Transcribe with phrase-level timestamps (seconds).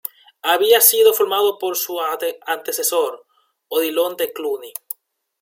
[0.41, 2.01] Había sido formado por su
[2.47, 3.23] antecesor,
[3.67, 4.73] Odilon de Cluny.